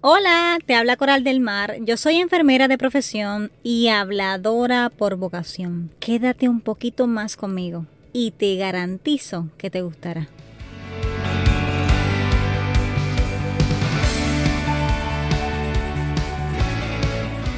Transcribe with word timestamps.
Hola, 0.00 0.58
te 0.64 0.76
habla 0.76 0.96
Coral 0.96 1.24
del 1.24 1.40
Mar. 1.40 1.78
Yo 1.80 1.96
soy 1.96 2.18
enfermera 2.18 2.68
de 2.68 2.78
profesión 2.78 3.50
y 3.64 3.88
habladora 3.88 4.90
por 4.90 5.16
vocación. 5.16 5.90
Quédate 5.98 6.48
un 6.48 6.60
poquito 6.60 7.08
más 7.08 7.36
conmigo 7.36 7.84
y 8.12 8.30
te 8.30 8.54
garantizo 8.54 9.48
que 9.58 9.70
te 9.70 9.82
gustará. 9.82 10.28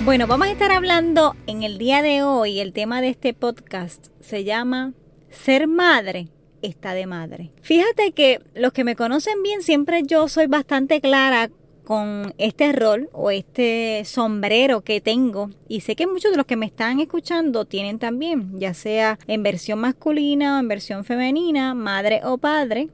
Bueno, 0.06 0.26
vamos 0.26 0.48
a 0.48 0.50
estar 0.50 0.72
hablando 0.72 1.36
en 1.46 1.62
el 1.62 1.76
día 1.76 2.00
de 2.00 2.22
hoy, 2.22 2.60
el 2.60 2.72
tema 2.72 3.02
de 3.02 3.10
este 3.10 3.34
podcast 3.34 4.06
se 4.20 4.44
llama 4.44 4.94
Ser 5.28 5.68
madre 5.68 6.30
está 6.62 6.94
de 6.94 7.06
madre. 7.06 7.50
Fíjate 7.62 8.12
que 8.12 8.40
los 8.54 8.72
que 8.72 8.84
me 8.84 8.96
conocen 8.96 9.42
bien, 9.42 9.62
siempre 9.62 10.02
yo 10.04 10.28
soy 10.28 10.46
bastante 10.46 11.00
clara 11.00 11.50
con 11.90 12.34
este 12.38 12.70
rol 12.70 13.08
o 13.12 13.32
este 13.32 14.04
sombrero 14.04 14.82
que 14.82 15.00
tengo 15.00 15.50
y 15.66 15.80
sé 15.80 15.96
que 15.96 16.06
muchos 16.06 16.30
de 16.30 16.36
los 16.36 16.46
que 16.46 16.54
me 16.54 16.66
están 16.66 17.00
escuchando 17.00 17.64
tienen 17.64 17.98
también, 17.98 18.56
ya 18.60 18.74
sea 18.74 19.18
en 19.26 19.42
versión 19.42 19.80
masculina 19.80 20.54
o 20.54 20.60
en 20.60 20.68
versión 20.68 21.04
femenina, 21.04 21.74
madre 21.74 22.20
o 22.22 22.38
padre. 22.38 22.90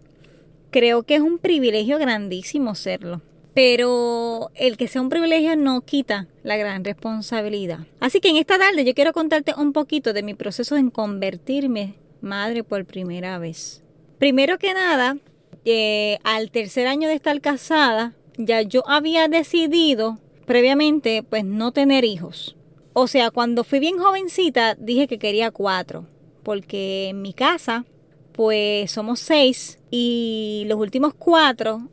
Creo 0.70 1.02
que 1.02 1.16
es 1.16 1.20
un 1.20 1.36
privilegio 1.36 1.98
grandísimo 1.98 2.74
serlo. 2.74 3.20
Pero 3.52 4.50
el 4.54 4.78
que 4.78 4.88
sea 4.88 5.02
un 5.02 5.10
privilegio 5.10 5.56
no 5.56 5.82
quita 5.82 6.26
la 6.42 6.56
gran 6.56 6.82
responsabilidad. 6.82 7.80
Así 8.00 8.20
que 8.20 8.30
en 8.30 8.38
esta 8.38 8.58
tarde 8.58 8.82
yo 8.86 8.94
quiero 8.94 9.12
contarte 9.12 9.52
un 9.58 9.74
poquito 9.74 10.14
de 10.14 10.22
mi 10.22 10.32
proceso 10.32 10.74
en 10.74 10.88
convertirme 10.88 11.96
madre 12.22 12.64
por 12.64 12.86
primera 12.86 13.38
vez. 13.38 13.82
Primero 14.16 14.56
que 14.56 14.72
nada, 14.72 15.18
eh, 15.66 16.16
al 16.24 16.50
tercer 16.50 16.86
año 16.86 17.08
de 17.08 17.14
estar 17.14 17.38
casada, 17.42 18.14
ya 18.36 18.62
yo 18.62 18.82
había 18.86 19.28
decidido 19.28 20.18
previamente 20.46 21.22
pues 21.22 21.44
no 21.44 21.72
tener 21.72 22.04
hijos. 22.04 22.56
O 22.92 23.06
sea, 23.08 23.30
cuando 23.30 23.64
fui 23.64 23.78
bien 23.78 23.98
jovencita 23.98 24.74
dije 24.74 25.06
que 25.06 25.18
quería 25.18 25.50
cuatro, 25.50 26.06
porque 26.42 27.08
en 27.08 27.22
mi 27.22 27.32
casa 27.32 27.84
pues 28.32 28.90
somos 28.90 29.20
seis 29.20 29.78
y 29.90 30.64
los 30.66 30.78
últimos 30.78 31.14
cuatro 31.14 31.88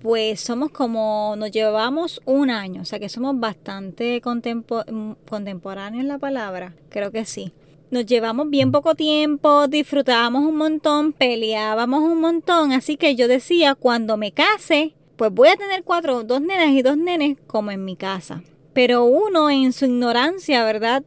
pues 0.00 0.40
somos 0.40 0.70
como 0.70 1.34
nos 1.36 1.50
llevamos 1.50 2.20
un 2.24 2.50
año, 2.50 2.82
o 2.82 2.84
sea 2.84 3.00
que 3.00 3.08
somos 3.08 3.38
bastante 3.38 4.20
contemporáneos 4.20 6.00
en 6.00 6.08
la 6.08 6.18
palabra, 6.18 6.74
creo 6.88 7.10
que 7.10 7.24
sí. 7.24 7.52
Nos 7.90 8.06
llevamos 8.06 8.50
bien 8.50 8.70
poco 8.70 8.94
tiempo, 8.94 9.66
disfrutábamos 9.66 10.44
un 10.44 10.56
montón, 10.56 11.12
peleábamos 11.12 12.02
un 12.02 12.20
montón, 12.20 12.72
así 12.72 12.96
que 12.96 13.16
yo 13.16 13.28
decía, 13.28 13.74
cuando 13.74 14.16
me 14.16 14.30
case, 14.30 14.94
pues 15.18 15.32
voy 15.32 15.48
a 15.48 15.56
tener 15.56 15.82
cuatro, 15.82 16.22
dos 16.22 16.40
nenas 16.40 16.70
y 16.70 16.80
dos 16.80 16.96
nenes 16.96 17.36
como 17.48 17.72
en 17.72 17.84
mi 17.84 17.96
casa. 17.96 18.42
Pero 18.72 19.04
uno 19.04 19.50
en 19.50 19.72
su 19.72 19.86
ignorancia, 19.86 20.64
¿verdad? 20.64 21.02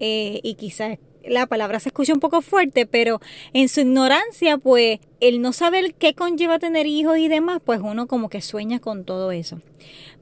Eh, 0.00 0.40
y 0.42 0.54
quizás 0.54 0.98
la 1.24 1.46
palabra 1.46 1.78
se 1.78 1.90
escucha 1.90 2.12
un 2.12 2.18
poco 2.18 2.42
fuerte, 2.42 2.86
pero 2.86 3.20
en 3.52 3.68
su 3.68 3.82
ignorancia, 3.82 4.58
pues 4.58 4.98
el 5.20 5.40
no 5.40 5.52
saber 5.52 5.94
qué 5.94 6.12
conlleva 6.12 6.58
tener 6.58 6.88
hijos 6.88 7.18
y 7.18 7.28
demás, 7.28 7.60
pues 7.64 7.80
uno 7.80 8.08
como 8.08 8.28
que 8.28 8.42
sueña 8.42 8.80
con 8.80 9.04
todo 9.04 9.30
eso. 9.30 9.60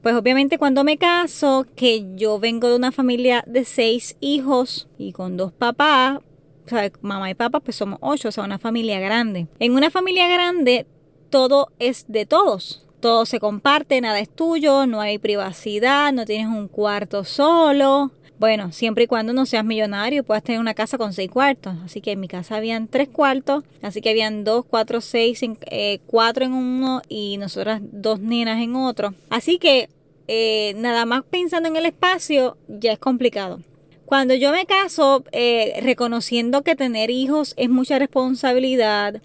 Pues 0.03 0.13
obviamente 0.13 0.59
cuando 0.59 0.83
me 0.83 0.99
caso, 0.99 1.65
que 1.75 2.15
yo 2.15 2.37
vengo 2.37 2.69
de 2.69 2.75
una 2.75 2.91
familia 2.91 3.43
de 3.47 3.65
seis 3.65 4.17
hijos 4.19 4.87
y 4.99 5.13
con 5.13 5.35
dos 5.35 5.51
papás, 5.51 6.19
o 6.67 6.69
sea, 6.69 6.91
mamá 7.01 7.31
y 7.31 7.33
papá, 7.33 7.59
pues 7.59 7.75
somos 7.75 7.97
ocho, 8.01 8.29
o 8.29 8.31
sea, 8.31 8.43
una 8.43 8.59
familia 8.59 8.99
grande. 8.99 9.47
En 9.57 9.73
una 9.73 9.89
familia 9.89 10.27
grande, 10.27 10.85
todo 11.31 11.71
es 11.79 12.05
de 12.07 12.27
todos 12.27 12.85
todo 13.01 13.25
se 13.25 13.39
comparte, 13.39 13.99
nada 13.99 14.19
es 14.19 14.29
tuyo, 14.29 14.85
no 14.85 15.01
hay 15.01 15.17
privacidad, 15.17 16.13
no 16.13 16.25
tienes 16.25 16.47
un 16.47 16.67
cuarto 16.67 17.25
solo. 17.25 18.11
Bueno, 18.39 18.71
siempre 18.71 19.03
y 19.03 19.07
cuando 19.07 19.33
no 19.33 19.45
seas 19.45 19.65
millonario 19.65 20.23
puedas 20.23 20.43
tener 20.43 20.59
una 20.59 20.73
casa 20.73 20.97
con 20.97 21.13
seis 21.13 21.29
cuartos. 21.29 21.75
Así 21.83 22.01
que 22.01 22.13
en 22.13 22.19
mi 22.19 22.27
casa 22.27 22.55
habían 22.55 22.87
tres 22.87 23.07
cuartos, 23.09 23.63
así 23.81 24.01
que 24.01 24.09
habían 24.09 24.43
dos, 24.43 24.65
cuatro, 24.65 25.01
seis, 25.01 25.41
eh, 25.69 25.99
cuatro 26.07 26.45
en 26.45 26.53
uno 26.53 27.01
y 27.07 27.37
nosotras 27.37 27.81
dos 27.83 28.19
nenas 28.19 28.61
en 28.61 28.75
otro. 28.75 29.13
Así 29.29 29.59
que 29.59 29.89
eh, 30.27 30.73
nada 30.77 31.05
más 31.05 31.23
pensando 31.23 31.69
en 31.69 31.75
el 31.75 31.85
espacio 31.85 32.57
ya 32.67 32.93
es 32.93 32.99
complicado. 32.99 33.59
Cuando 34.05 34.33
yo 34.33 34.51
me 34.51 34.65
caso, 34.65 35.23
eh, 35.31 35.79
reconociendo 35.83 36.63
que 36.63 36.75
tener 36.75 37.09
hijos 37.09 37.53
es 37.57 37.69
mucha 37.69 37.97
responsabilidad, 37.97 39.21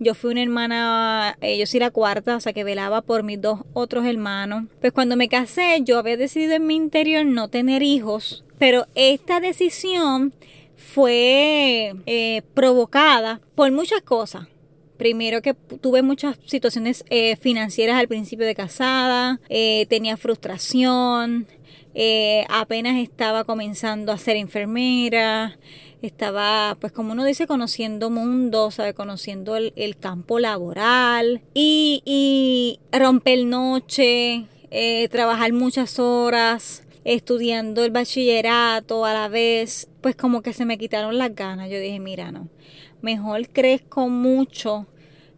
yo 0.00 0.14
fui 0.14 0.32
una 0.32 0.42
hermana, 0.42 1.36
eh, 1.42 1.58
yo 1.58 1.66
soy 1.66 1.78
la 1.78 1.90
cuarta, 1.90 2.34
o 2.34 2.40
sea 2.40 2.54
que 2.54 2.64
velaba 2.64 3.02
por 3.02 3.22
mis 3.22 3.40
dos 3.40 3.60
otros 3.74 4.06
hermanos. 4.06 4.64
Pues 4.80 4.92
cuando 4.92 5.14
me 5.14 5.28
casé, 5.28 5.80
yo 5.84 5.98
había 5.98 6.16
decidido 6.16 6.54
en 6.54 6.66
mi 6.66 6.74
interior 6.74 7.24
no 7.24 7.48
tener 7.48 7.82
hijos, 7.82 8.42
pero 8.58 8.86
esta 8.94 9.40
decisión 9.40 10.32
fue 10.76 11.94
eh, 12.06 12.42
provocada 12.54 13.40
por 13.54 13.70
muchas 13.70 14.00
cosas. 14.00 14.48
Primero 14.96 15.42
que 15.42 15.54
tuve 15.54 16.02
muchas 16.02 16.38
situaciones 16.46 17.04
eh, 17.08 17.36
financieras 17.36 17.96
al 17.98 18.08
principio 18.08 18.46
de 18.46 18.54
casada, 18.54 19.40
tenía 19.88 20.16
frustración, 20.18 21.46
apenas 22.48 22.96
estaba 22.98 23.44
comenzando 23.44 24.12
a 24.12 24.18
ser 24.18 24.36
enfermera, 24.36 25.58
estaba, 26.02 26.76
pues 26.80 26.92
como 26.92 27.12
uno 27.12 27.24
dice, 27.24 27.46
conociendo 27.46 28.10
mundo, 28.10 28.70
¿sabe? 28.70 28.94
Conociendo 28.94 29.56
el, 29.56 29.96
campo 29.98 30.38
laboral 30.38 31.42
y, 31.52 32.02
y 32.04 32.80
romper 32.96 33.44
noche, 33.44 34.46
eh, 34.70 35.08
trabajar 35.08 35.52
muchas 35.52 35.98
horas, 35.98 36.84
estudiando 37.04 37.84
el 37.84 37.90
bachillerato 37.90 39.04
a 39.04 39.12
la 39.12 39.28
vez, 39.28 39.88
pues 40.00 40.16
como 40.16 40.42
que 40.42 40.52
se 40.52 40.64
me 40.64 40.78
quitaron 40.78 41.18
las 41.18 41.34
ganas. 41.34 41.70
Yo 41.70 41.78
dije, 41.78 42.00
mira, 42.00 42.30
no, 42.32 42.48
mejor 43.02 43.48
crezco 43.48 44.08
mucho, 44.08 44.86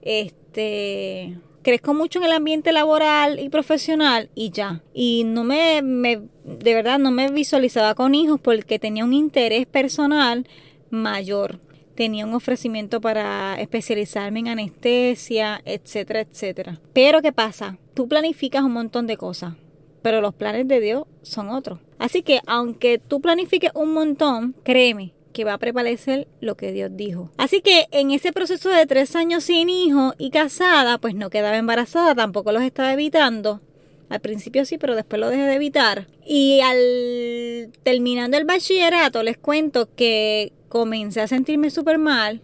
este 0.02 1.38
crezco 1.62 1.94
mucho 1.94 2.18
en 2.18 2.26
el 2.26 2.32
ambiente 2.32 2.72
laboral 2.72 3.38
y 3.40 3.48
profesional 3.48 4.30
y 4.34 4.50
ya. 4.50 4.82
Y 4.92 5.24
no 5.24 5.44
me, 5.44 5.80
de 5.82 6.74
verdad, 6.74 6.98
no 6.98 7.10
me 7.10 7.28
visualizaba 7.30 7.94
con 7.94 8.14
hijos 8.14 8.40
porque 8.40 8.78
tenía 8.78 9.04
un 9.04 9.12
interés 9.12 9.66
personal 9.66 10.46
mayor. 10.90 11.60
Tenía 11.94 12.26
un 12.26 12.34
ofrecimiento 12.34 13.00
para 13.00 13.60
especializarme 13.60 14.40
en 14.40 14.48
anestesia, 14.48 15.60
etcétera, 15.64 16.20
etcétera. 16.20 16.80
Pero 16.92 17.20
¿qué 17.22 17.32
pasa? 17.32 17.78
Tú 17.94 18.08
planificas 18.08 18.62
un 18.62 18.72
montón 18.72 19.06
de 19.06 19.16
cosas, 19.16 19.54
pero 20.00 20.20
los 20.20 20.34
planes 20.34 20.66
de 20.68 20.80
Dios 20.80 21.04
son 21.22 21.50
otros. 21.50 21.80
Así 21.98 22.22
que 22.22 22.40
aunque 22.46 22.98
tú 22.98 23.20
planifiques 23.20 23.70
un 23.74 23.92
montón, 23.92 24.54
créeme, 24.64 25.12
que 25.32 25.44
va 25.44 25.54
a 25.54 25.58
prevalecer 25.58 26.28
lo 26.40 26.56
que 26.56 26.72
Dios 26.72 26.90
dijo. 26.94 27.30
Así 27.36 27.60
que 27.60 27.86
en 27.90 28.10
ese 28.10 28.32
proceso 28.32 28.68
de 28.70 28.86
tres 28.86 29.16
años 29.16 29.44
sin 29.44 29.68
hijo 29.68 30.14
y 30.18 30.30
casada, 30.30 30.98
pues 30.98 31.14
no 31.14 31.30
quedaba 31.30 31.56
embarazada, 31.56 32.14
tampoco 32.14 32.52
los 32.52 32.62
estaba 32.62 32.92
evitando. 32.92 33.60
Al 34.08 34.20
principio 34.20 34.66
sí, 34.66 34.76
pero 34.76 34.94
después 34.94 35.18
lo 35.18 35.30
dejé 35.30 35.42
de 35.42 35.54
evitar. 35.54 36.06
Y 36.26 36.60
al 36.60 37.72
terminando 37.82 38.36
el 38.36 38.44
bachillerato, 38.44 39.22
les 39.22 39.38
cuento 39.38 39.88
que 39.94 40.52
comencé 40.68 41.22
a 41.22 41.26
sentirme 41.26 41.70
súper 41.70 41.98
mal. 41.98 42.42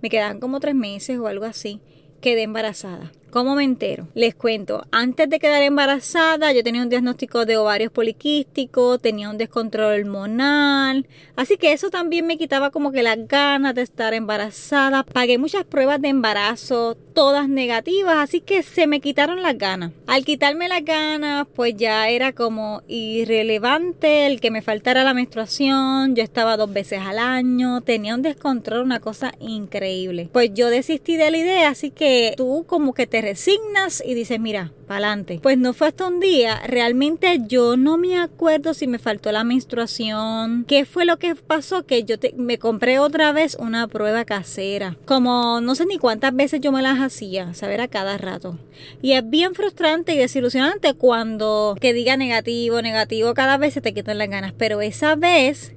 Me 0.00 0.10
quedaban 0.10 0.38
como 0.38 0.60
tres 0.60 0.76
meses 0.76 1.18
o 1.18 1.26
algo 1.26 1.44
así. 1.44 1.80
Quedé 2.20 2.42
embarazada. 2.42 3.12
¿Cómo 3.30 3.54
me 3.54 3.64
entero? 3.64 4.08
Les 4.14 4.34
cuento, 4.34 4.86
antes 4.90 5.28
de 5.28 5.38
quedar 5.38 5.62
embarazada 5.62 6.50
yo 6.52 6.62
tenía 6.62 6.82
un 6.82 6.88
diagnóstico 6.88 7.44
de 7.44 7.58
ovarios 7.58 7.92
poliquísticos, 7.92 9.02
tenía 9.02 9.28
un 9.28 9.36
descontrol 9.36 10.00
hormonal, 10.00 11.06
así 11.36 11.58
que 11.58 11.72
eso 11.72 11.90
también 11.90 12.26
me 12.26 12.38
quitaba 12.38 12.70
como 12.70 12.90
que 12.90 13.02
las 13.02 13.28
ganas 13.28 13.74
de 13.74 13.82
estar 13.82 14.14
embarazada. 14.14 15.02
Pagué 15.02 15.36
muchas 15.36 15.64
pruebas 15.64 16.00
de 16.00 16.08
embarazo, 16.08 16.96
todas 17.12 17.50
negativas, 17.50 18.16
así 18.16 18.40
que 18.40 18.62
se 18.62 18.86
me 18.86 19.00
quitaron 19.00 19.42
las 19.42 19.58
ganas. 19.58 19.92
Al 20.06 20.24
quitarme 20.24 20.68
las 20.68 20.84
ganas, 20.84 21.46
pues 21.54 21.74
ya 21.76 22.08
era 22.08 22.32
como 22.32 22.82
irrelevante 22.88 24.26
el 24.26 24.40
que 24.40 24.50
me 24.50 24.62
faltara 24.62 25.04
la 25.04 25.12
menstruación, 25.12 26.14
yo 26.14 26.22
estaba 26.22 26.56
dos 26.56 26.72
veces 26.72 27.00
al 27.00 27.18
año, 27.18 27.82
tenía 27.82 28.14
un 28.14 28.22
descontrol, 28.22 28.84
una 28.84 29.00
cosa 29.00 29.32
increíble. 29.38 30.30
Pues 30.32 30.54
yo 30.54 30.70
desistí 30.70 31.16
de 31.16 31.30
la 31.30 31.36
idea, 31.36 31.68
así 31.68 31.90
que 31.90 32.32
tú 32.36 32.64
como 32.66 32.94
que 32.94 33.06
te 33.06 33.17
resignas 33.20 34.02
y 34.04 34.14
dices, 34.14 34.40
mira, 34.40 34.72
para 34.86 35.08
adelante. 35.08 35.40
Pues 35.42 35.58
no 35.58 35.72
fue 35.74 35.88
hasta 35.88 36.06
un 36.06 36.20
día, 36.20 36.60
realmente 36.66 37.40
yo 37.46 37.76
no 37.76 37.98
me 37.98 38.18
acuerdo 38.18 38.74
si 38.74 38.86
me 38.86 38.98
faltó 38.98 39.30
la 39.32 39.44
menstruación, 39.44 40.64
qué 40.66 40.84
fue 40.84 41.04
lo 41.04 41.18
que 41.18 41.34
pasó, 41.34 41.84
que 41.84 42.04
yo 42.04 42.16
me 42.36 42.58
compré 42.58 42.98
otra 42.98 43.32
vez 43.32 43.56
una 43.60 43.86
prueba 43.88 44.24
casera. 44.24 44.96
Como 45.04 45.60
no 45.60 45.74
sé 45.74 45.86
ni 45.86 45.98
cuántas 45.98 46.34
veces 46.34 46.60
yo 46.60 46.72
me 46.72 46.82
las 46.82 46.98
hacía, 46.98 47.54
saber 47.54 47.80
a 47.80 47.88
cada 47.88 48.16
rato. 48.18 48.58
Y 49.02 49.12
es 49.12 49.28
bien 49.28 49.54
frustrante 49.54 50.14
y 50.14 50.18
desilusionante 50.18 50.94
cuando 50.94 51.76
que 51.80 51.92
diga 51.92 52.16
negativo, 52.16 52.82
negativo, 52.82 53.34
cada 53.34 53.58
vez 53.58 53.74
se 53.74 53.80
te 53.80 53.94
quitan 53.94 54.18
las 54.18 54.28
ganas. 54.28 54.54
Pero 54.56 54.80
esa 54.80 55.14
vez 55.14 55.74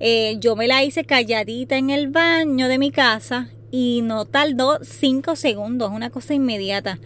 eh, 0.00 0.36
yo 0.38 0.56
me 0.56 0.68
la 0.68 0.84
hice 0.84 1.04
calladita 1.04 1.76
en 1.76 1.90
el 1.90 2.08
baño 2.08 2.68
de 2.68 2.78
mi 2.78 2.90
casa 2.90 3.50
y 3.70 4.02
no 4.02 4.24
tardó 4.24 4.78
cinco 4.82 5.36
segundos, 5.36 5.90
una 5.92 6.10
cosa 6.10 6.34
inmediata. 6.34 6.98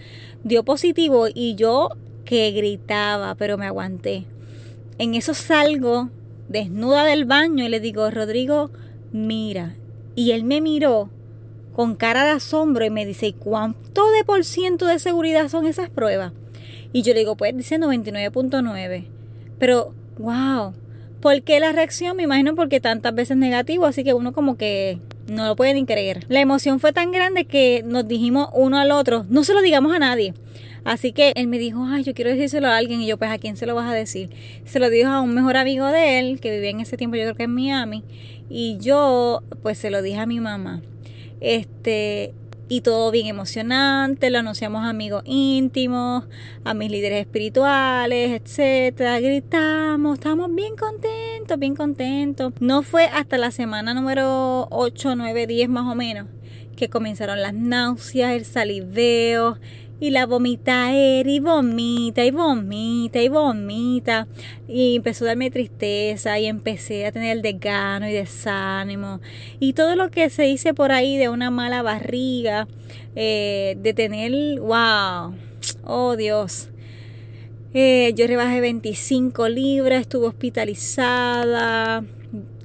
Dio 0.42 0.64
positivo 0.64 1.26
y 1.32 1.54
yo 1.54 1.90
que 2.24 2.50
gritaba, 2.52 3.34
pero 3.34 3.58
me 3.58 3.66
aguanté. 3.66 4.26
En 4.98 5.14
eso 5.14 5.34
salgo 5.34 6.10
desnuda 6.48 7.04
del 7.04 7.24
baño 7.24 7.64
y 7.64 7.68
le 7.68 7.80
digo, 7.80 8.10
Rodrigo, 8.10 8.70
mira. 9.12 9.74
Y 10.14 10.32
él 10.32 10.44
me 10.44 10.60
miró 10.60 11.10
con 11.74 11.96
cara 11.96 12.24
de 12.24 12.30
asombro 12.30 12.84
y 12.84 12.90
me 12.90 13.04
dice, 13.04 13.26
¿y 13.28 13.32
cuánto 13.32 14.10
de 14.12 14.24
por 14.24 14.44
ciento 14.44 14.86
de 14.86 14.98
seguridad 14.98 15.48
son 15.48 15.66
esas 15.66 15.90
pruebas? 15.90 16.32
Y 16.92 17.02
yo 17.02 17.12
le 17.12 17.20
digo, 17.20 17.36
pues 17.36 17.56
dice 17.56 17.78
99.9. 17.78 19.06
Pero, 19.58 19.92
wow. 20.18 20.74
¿Por 21.20 21.42
qué 21.42 21.58
la 21.58 21.72
reacción? 21.72 22.16
Me 22.16 22.22
imagino 22.22 22.54
porque 22.54 22.80
tantas 22.80 23.14
veces 23.14 23.36
negativo, 23.36 23.86
así 23.86 24.04
que 24.04 24.14
uno 24.14 24.32
como 24.32 24.56
que 24.56 25.00
no 25.26 25.46
lo 25.46 25.56
puede 25.56 25.74
ni 25.74 25.84
creer. 25.84 26.24
La 26.28 26.40
emoción 26.40 26.80
fue 26.80 26.92
tan 26.92 27.12
grande 27.12 27.44
que 27.44 27.82
nos 27.84 28.06
dijimos 28.06 28.48
uno 28.52 28.78
al 28.78 28.90
otro, 28.90 29.24
no 29.28 29.44
se 29.44 29.54
lo 29.54 29.62
digamos 29.62 29.94
a 29.94 29.98
nadie. 29.98 30.34
Así 30.84 31.12
que 31.12 31.32
él 31.34 31.46
me 31.48 31.58
dijo, 31.58 31.84
ay, 31.86 32.04
yo 32.04 32.12
quiero 32.12 32.30
decírselo 32.30 32.68
a 32.68 32.76
alguien. 32.76 33.00
Y 33.00 33.06
yo, 33.06 33.16
pues, 33.16 33.30
¿a 33.30 33.38
quién 33.38 33.56
se 33.56 33.64
lo 33.66 33.74
vas 33.74 33.90
a 33.90 33.94
decir? 33.94 34.28
Se 34.64 34.78
lo 34.78 34.90
dijo 34.90 35.08
a 35.08 35.22
un 35.22 35.34
mejor 35.34 35.56
amigo 35.56 35.86
de 35.86 36.18
él, 36.18 36.40
que 36.40 36.50
vivía 36.50 36.70
en 36.70 36.80
ese 36.80 36.96
tiempo, 36.96 37.16
yo 37.16 37.22
creo 37.22 37.34
que 37.34 37.44
en 37.44 37.54
Miami. 37.54 38.04
Y 38.50 38.76
yo, 38.78 39.42
pues, 39.62 39.78
se 39.78 39.90
lo 39.90 40.02
dije 40.02 40.18
a 40.18 40.26
mi 40.26 40.40
mamá. 40.40 40.82
Este, 41.40 42.34
y 42.74 42.80
todo 42.80 43.12
bien 43.12 43.28
emocionante, 43.28 44.30
lo 44.30 44.40
anunciamos 44.40 44.82
a 44.82 44.88
amigos 44.88 45.22
íntimos, 45.26 46.24
a 46.64 46.74
mis 46.74 46.90
líderes 46.90 47.20
espirituales, 47.20 48.42
etcétera, 48.42 49.20
gritamos, 49.20 50.18
estamos 50.18 50.52
bien 50.52 50.74
contentos, 50.74 51.56
bien 51.56 51.76
contentos. 51.76 52.52
No 52.58 52.82
fue 52.82 53.04
hasta 53.04 53.38
la 53.38 53.52
semana 53.52 53.94
número 53.94 54.66
8, 54.72 55.14
9, 55.14 55.46
10 55.46 55.68
más 55.68 55.86
o 55.86 55.94
menos 55.94 56.26
que 56.74 56.88
comenzaron 56.88 57.40
las 57.40 57.54
náuseas, 57.54 58.32
el 58.32 58.44
saliveo, 58.44 59.58
y 60.00 60.10
la 60.10 60.26
vomita 60.26 60.92
era 60.92 61.30
y 61.30 61.40
vomita 61.40 62.24
y 62.24 62.30
vomita 62.30 63.22
y 63.22 63.28
vomita. 63.28 64.26
Y 64.68 64.96
empezó 64.96 65.24
a 65.24 65.28
darme 65.28 65.50
tristeza 65.50 66.38
y 66.38 66.46
empecé 66.46 67.06
a 67.06 67.12
tener 67.12 67.42
desgano 67.42 68.08
y 68.08 68.12
desánimo. 68.12 69.20
Y 69.60 69.72
todo 69.72 69.96
lo 69.96 70.10
que 70.10 70.30
se 70.30 70.42
dice 70.42 70.74
por 70.74 70.92
ahí 70.92 71.16
de 71.16 71.28
una 71.28 71.50
mala 71.50 71.82
barriga, 71.82 72.66
eh, 73.14 73.76
de 73.80 73.94
tener, 73.94 74.60
wow, 74.60 75.34
oh 75.84 76.16
Dios. 76.16 76.70
Eh, 77.72 78.12
yo 78.14 78.26
rebajé 78.26 78.60
25 78.60 79.48
libras, 79.48 80.02
estuve 80.02 80.26
hospitalizada, 80.26 82.04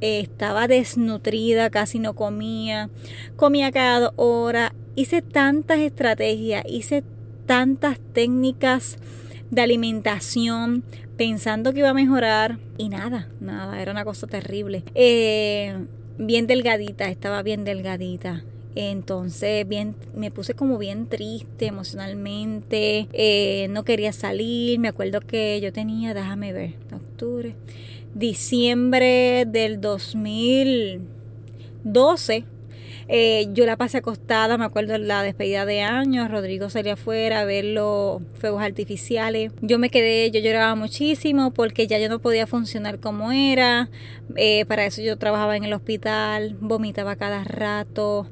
eh, 0.01 0.19
estaba 0.19 0.67
desnutrida, 0.67 1.71
casi 1.71 1.97
no 1.97 2.13
comía, 2.13 2.89
comía 3.35 3.71
cada 3.71 3.99
dos 3.99 4.13
horas, 4.17 4.71
hice 4.95 5.23
tantas 5.23 5.79
estrategias, 5.79 6.63
hice 6.67 7.03
tantas 7.49 7.97
técnicas 8.13 8.97
de 9.49 9.63
alimentación 9.63 10.83
pensando 11.17 11.73
que 11.73 11.79
iba 11.79 11.89
a 11.89 11.95
mejorar 11.95 12.59
y 12.77 12.89
nada, 12.89 13.27
nada, 13.39 13.81
era 13.81 13.91
una 13.91 14.05
cosa 14.05 14.27
terrible. 14.27 14.83
Eh, 14.93 15.73
bien 16.19 16.45
delgadita, 16.45 17.09
estaba 17.09 17.41
bien 17.41 17.63
delgadita. 17.63 18.43
Entonces 18.75 19.67
bien, 19.67 19.95
me 20.15 20.29
puse 20.29 20.53
como 20.53 20.77
bien 20.77 21.07
triste 21.07 21.65
emocionalmente, 21.65 23.07
eh, 23.13 23.65
no 23.71 23.83
quería 23.83 24.13
salir, 24.13 24.77
me 24.77 24.89
acuerdo 24.89 25.19
que 25.19 25.59
yo 25.59 25.73
tenía, 25.73 26.13
déjame 26.13 26.53
ver, 26.53 26.75
octubre, 26.93 27.55
diciembre 28.13 29.47
del 29.47 29.81
2012 29.81 32.45
eh, 33.11 33.47
yo 33.53 33.65
la 33.65 33.75
pasé 33.75 33.97
acostada, 33.97 34.59
me 34.59 34.65
acuerdo 34.65 34.93
de 34.93 34.99
la 34.99 35.23
despedida 35.23 35.65
de 35.65 35.81
años, 35.81 36.29
Rodrigo 36.29 36.69
salía 36.69 36.93
afuera 36.93 37.41
a 37.41 37.45
ver 37.45 37.65
los 37.65 38.21
fuegos 38.39 38.61
artificiales. 38.61 39.51
Yo 39.61 39.79
me 39.79 39.89
quedé, 39.89 40.29
yo 40.29 40.39
lloraba 40.39 40.75
muchísimo 40.75 41.49
porque 41.49 41.87
ya 41.87 41.97
yo 41.97 42.07
no 42.07 42.19
podía 42.19 42.45
funcionar 42.45 42.99
como 42.99 43.31
era. 43.31 43.89
Eh, 44.35 44.63
para 44.65 44.85
eso 44.85 45.01
yo 45.01 45.17
trabajaba 45.17 45.57
en 45.57 45.63
el 45.63 45.73
hospital, 45.73 46.55
vomitaba 46.61 47.15
cada 47.15 47.43
rato. 47.43 48.27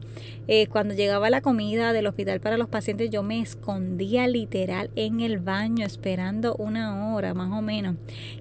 Eh, 0.49 0.67
cuando 0.67 0.93
llegaba 0.93 1.29
la 1.29 1.41
comida 1.41 1.91
del 1.91 2.07
hospital 2.07 2.39
para 2.39 2.57
los 2.57 2.69
pacientes, 2.69 3.09
yo 3.09 3.21
me 3.21 3.41
escondía 3.41 4.27
literal 4.27 4.89
en 4.95 5.19
el 5.19 5.39
baño 5.39 5.85
esperando 5.85 6.55
una 6.55 7.13
hora 7.13 7.33
más 7.33 7.51
o 7.51 7.61
menos 7.61 7.95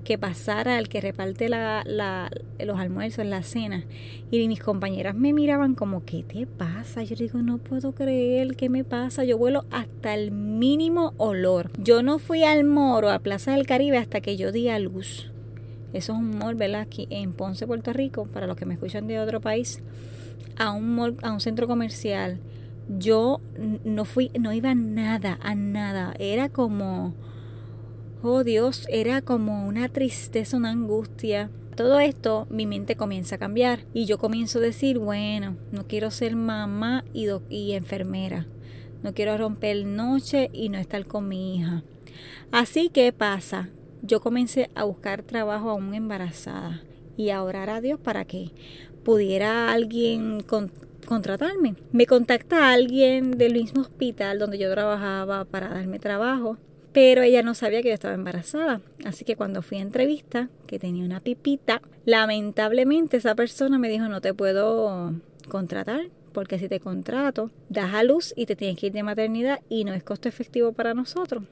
que 0.04 0.16
pasara 0.16 0.78
el 0.78 0.88
que 0.88 1.00
reparte 1.00 1.48
la, 1.48 2.30
los 2.60 2.78
almuerzos, 2.78 3.26
la 3.26 3.42
cena. 3.42 3.84
Y 4.30 4.46
mis 4.46 4.60
compañeras 4.60 5.16
me 5.16 5.32
miraban 5.32 5.74
como, 5.74 6.04
¿qué 6.04 6.22
te 6.22 6.46
pasa? 6.46 7.02
Yo 7.02 7.16
digo, 7.16 7.42
no 7.42 7.58
puedo 7.58 7.92
creer, 7.92 8.54
¿qué 8.54 8.68
me 8.68 8.84
pasa? 8.84 9.24
Yo 9.24 9.36
vuelo 9.36 9.64
hasta 9.72 10.14
el 10.14 10.30
mínimo 10.30 11.12
olor. 11.16 11.70
Yo 11.78 12.04
no 12.04 12.20
fui 12.20 12.44
al 12.44 12.62
moro, 12.64 13.10
a 13.10 13.18
Plaza 13.18 13.52
del 13.52 13.66
Caribe, 13.66 13.98
hasta 13.98 14.20
que 14.20 14.36
yo 14.36 14.52
di 14.52 14.68
a 14.68 14.78
luz. 14.78 15.32
Eso 15.92 16.12
es 16.12 16.18
un 16.18 16.38
mall, 16.38 16.54
¿verdad? 16.54 16.82
Aquí 16.82 17.08
en 17.10 17.32
Ponce, 17.32 17.66
Puerto 17.66 17.92
Rico, 17.92 18.26
para 18.26 18.46
los 18.46 18.56
que 18.56 18.66
me 18.66 18.74
escuchan 18.74 19.08
de 19.08 19.18
otro 19.18 19.40
país 19.40 19.82
a 20.56 20.72
un 20.72 21.16
a 21.22 21.32
un 21.32 21.40
centro 21.40 21.66
comercial, 21.66 22.40
yo 22.88 23.40
no 23.84 24.04
fui, 24.04 24.30
no 24.38 24.52
iba 24.52 24.70
a 24.70 24.74
nada, 24.74 25.38
a 25.42 25.54
nada. 25.54 26.14
Era 26.18 26.48
como, 26.48 27.14
oh 28.22 28.44
Dios, 28.44 28.86
era 28.90 29.22
como 29.22 29.66
una 29.66 29.88
tristeza, 29.88 30.56
una 30.56 30.70
angustia. 30.70 31.50
Todo 31.74 31.98
esto, 32.00 32.46
mi 32.48 32.66
mente 32.66 32.96
comienza 32.96 33.34
a 33.34 33.38
cambiar 33.38 33.80
y 33.92 34.06
yo 34.06 34.18
comienzo 34.18 34.58
a 34.58 34.62
decir, 34.62 34.98
bueno, 34.98 35.56
no 35.72 35.84
quiero 35.86 36.10
ser 36.10 36.36
mamá 36.36 37.04
y, 37.12 37.26
y 37.50 37.72
enfermera. 37.72 38.46
No 39.02 39.12
quiero 39.12 39.36
romper 39.36 39.84
noche 39.84 40.50
y 40.52 40.70
no 40.70 40.78
estar 40.78 41.04
con 41.06 41.28
mi 41.28 41.56
hija. 41.56 41.84
Así 42.50 42.88
que 42.88 43.12
pasa, 43.12 43.68
yo 44.02 44.20
comencé 44.20 44.70
a 44.74 44.84
buscar 44.84 45.22
trabajo 45.22 45.70
aún 45.70 45.94
embarazada 45.94 46.82
y 47.16 47.30
a 47.30 47.42
orar 47.42 47.70
a 47.70 47.80
Dios 47.80 47.98
para 48.00 48.24
que 48.24 48.52
pudiera 49.06 49.70
alguien 49.70 50.44
contratarme. 51.06 51.76
Me 51.92 52.06
contacta 52.06 52.72
alguien 52.72 53.38
del 53.38 53.52
mismo 53.52 53.82
hospital 53.82 54.40
donde 54.40 54.58
yo 54.58 54.68
trabajaba 54.68 55.44
para 55.44 55.68
darme 55.68 56.00
trabajo, 56.00 56.58
pero 56.92 57.22
ella 57.22 57.44
no 57.44 57.54
sabía 57.54 57.82
que 57.82 57.88
yo 57.90 57.94
estaba 57.94 58.14
embarazada. 58.14 58.80
Así 59.04 59.24
que 59.24 59.36
cuando 59.36 59.62
fui 59.62 59.78
a 59.78 59.82
entrevista, 59.82 60.48
que 60.66 60.80
tenía 60.80 61.04
una 61.04 61.20
pipita, 61.20 61.82
lamentablemente 62.04 63.18
esa 63.18 63.36
persona 63.36 63.78
me 63.78 63.88
dijo 63.88 64.08
no 64.08 64.20
te 64.20 64.34
puedo 64.34 65.14
contratar 65.48 66.08
porque 66.32 66.58
si 66.58 66.68
te 66.68 66.80
contrato, 66.80 67.52
das 67.68 67.94
a 67.94 68.02
luz 68.02 68.34
y 68.36 68.46
te 68.46 68.56
tienes 68.56 68.76
que 68.76 68.88
ir 68.88 68.92
de 68.92 69.04
maternidad 69.04 69.60
y 69.68 69.84
no 69.84 69.94
es 69.94 70.02
costo 70.02 70.28
efectivo 70.28 70.72
para 70.72 70.94
nosotros 70.94 71.44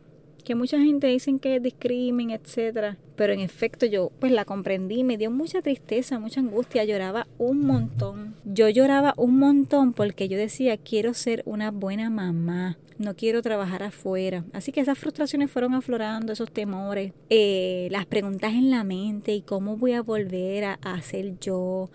que 0.45 0.55
mucha 0.55 0.79
gente 0.79 1.07
dicen 1.07 1.39
que 1.39 1.57
es 1.57 1.63
discrimen, 1.63 2.31
etcétera, 2.31 2.97
pero 3.17 3.33
en 3.33 3.41
efecto 3.41 3.87
yo 3.87 4.11
pues 4.21 4.33
la 4.33 4.45
comprendí, 4.45 5.03
me 5.03 5.17
dio 5.17 5.31
mucha 5.31 5.63
tristeza, 5.63 6.19
mucha 6.19 6.41
angustia, 6.41 6.85
lloraba 6.85 7.27
un 7.39 7.67
montón. 7.67 8.35
Yo 8.45 8.69
lloraba 8.69 9.15
un 9.17 9.39
montón 9.39 9.93
porque 9.93 10.29
yo 10.29 10.37
decía, 10.37 10.77
quiero 10.77 11.15
ser 11.15 11.43
una 11.47 11.71
buena 11.71 12.11
mamá, 12.11 12.77
no 12.99 13.15
quiero 13.15 13.43
trabajar 13.43 13.83
afuera. 13.83 14.45
Así 14.53 14.73
que 14.73 14.81
esas 14.81 14.99
frustraciones 14.99 15.51
fueron 15.51 15.75
aflorando, 15.75 16.33
esos 16.33 16.51
temores, 16.53 17.13
eh, 17.31 17.89
las 17.91 18.07
preguntas 18.07 18.53
en 18.53 18.71
la 18.71 18.85
mente 18.85 19.35
y 19.35 19.43
cómo 19.43 19.77
voy 19.77 19.93
a 19.93 20.03
volver 20.03 20.65
a, 20.65 20.75
a 20.83 21.01
ser 21.03 21.39
yo, 21.41 21.91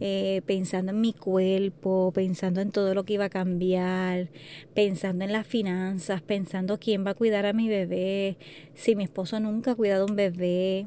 eh, 0.00 0.42
pensando 0.46 0.92
en 0.92 1.00
mi 1.00 1.12
cuerpo, 1.12 2.12
pensando 2.14 2.60
en 2.60 2.70
todo 2.70 2.94
lo 2.94 3.04
que 3.04 3.14
iba 3.14 3.26
a 3.26 3.30
cambiar, 3.30 4.28
pensando 4.74 5.24
en 5.24 5.32
las 5.32 5.46
finanzas, 5.46 6.22
pensando 6.22 6.78
quién 6.78 7.06
va 7.06 7.10
a 7.10 7.14
cuidar 7.14 7.46
a 7.46 7.52
mi 7.52 7.68
bebé, 7.68 8.36
si 8.74 8.96
mi 8.96 9.04
esposo 9.04 9.40
nunca 9.40 9.72
ha 9.72 9.74
cuidado 9.74 10.04
a 10.04 10.10
un 10.10 10.16
bebé. 10.16 10.86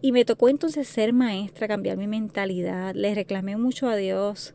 Y 0.00 0.12
me 0.12 0.24
tocó 0.24 0.48
entonces 0.48 0.88
ser 0.88 1.12
maestra, 1.12 1.68
cambiar 1.68 1.96
mi 1.96 2.08
mentalidad. 2.08 2.94
Le 2.94 3.14
reclamé 3.14 3.56
mucho 3.56 3.88
a 3.88 3.96
Dios 3.96 4.54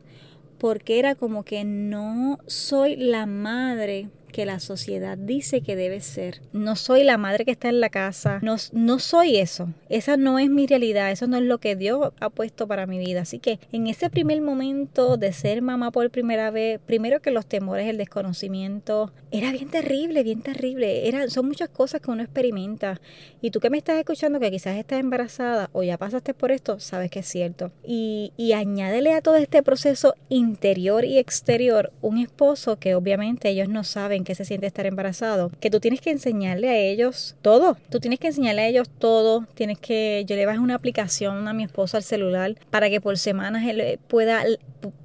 porque 0.57 0.99
era 0.99 1.15
como 1.15 1.43
que 1.43 1.63
no 1.63 2.39
soy 2.47 2.95
la 2.95 3.25
madre 3.25 4.09
que 4.37 4.45
la 4.45 4.59
sociedad 4.59 5.17
dice 5.17 5.61
que 5.61 5.75
debe 5.75 5.99
ser. 5.99 6.41
No 6.53 6.75
soy 6.75 7.03
la 7.03 7.17
madre 7.17 7.43
que 7.43 7.49
está 7.49 7.69
en 7.69 7.79
la 7.79 7.89
casa, 7.89 8.37
no, 8.43 8.57
no 8.71 8.99
soy 8.99 9.37
eso. 9.37 9.69
Esa 9.89 10.15
no 10.15 10.37
es 10.37 10.47
mi 10.47 10.67
realidad, 10.67 11.09
eso 11.09 11.25
no 11.25 11.37
es 11.37 11.43
lo 11.43 11.57
que 11.57 11.75
Dios 11.75 12.11
ha 12.19 12.29
puesto 12.29 12.67
para 12.67 12.85
mi 12.85 12.99
vida. 12.99 13.21
Así 13.21 13.39
que 13.39 13.59
en 13.71 13.87
ese 13.87 14.11
primer 14.11 14.39
momento 14.41 15.17
de 15.17 15.33
ser 15.33 15.63
mamá 15.63 15.89
por 15.89 16.11
primera 16.11 16.51
vez, 16.51 16.79
primero 16.85 17.19
que 17.19 17.31
los 17.31 17.47
temores, 17.47 17.87
el 17.87 17.97
desconocimiento, 17.97 19.11
era 19.31 19.51
bien 19.51 19.69
terrible, 19.69 20.21
bien 20.21 20.43
terrible. 20.43 21.07
Era, 21.07 21.27
son 21.31 21.47
muchas 21.47 21.69
cosas 21.69 21.99
que 21.99 22.11
uno 22.11 22.21
experimenta. 22.21 23.01
Y 23.41 23.49
tú 23.49 23.59
que 23.59 23.71
me 23.71 23.79
estás 23.79 23.97
escuchando 23.97 24.39
que 24.39 24.51
quizás 24.51 24.77
estás 24.77 24.99
embarazada 24.99 25.71
o 25.73 25.81
ya 25.81 25.97
pasaste 25.97 26.35
por 26.35 26.51
esto, 26.51 26.79
sabes 26.79 27.09
que 27.09 27.19
es 27.21 27.27
cierto. 27.27 27.71
Y, 27.83 28.33
y 28.37 28.53
añádele 28.53 29.13
a 29.13 29.21
todo 29.21 29.37
este 29.37 29.63
proceso 29.63 30.13
interior 30.29 31.05
y 31.05 31.17
exterior 31.17 31.91
un 32.03 32.19
esposo 32.19 32.77
que 32.77 32.93
obviamente 32.93 33.49
ellos 33.49 33.67
no 33.67 33.83
saben 33.83 34.26
que 34.27 34.35
se 34.35 34.43
siente 34.43 34.67
estar 34.67 34.85
embarazado, 34.85 35.51
que 35.61 35.71
tú 35.71 35.79
tienes 35.79 36.01
que 36.01 36.11
enseñarle 36.11 36.69
a 36.69 36.75
ellos 36.75 37.37
todo, 37.41 37.77
tú 37.89 38.01
tienes 38.01 38.19
que 38.19 38.27
enseñarle 38.27 38.63
a 38.63 38.67
ellos 38.67 38.89
todo, 38.89 39.45
tienes 39.53 39.79
que, 39.79 40.25
yo 40.27 40.35
le 40.35 40.45
bajé 40.45 40.59
una 40.59 40.75
aplicación 40.75 41.47
a 41.47 41.53
mi 41.53 41.63
esposo 41.63 41.95
al 41.95 42.03
celular 42.03 42.55
para 42.69 42.89
que 42.89 42.99
por 42.99 43.17
semanas 43.17 43.65
él 43.65 43.99
pueda, 44.09 44.43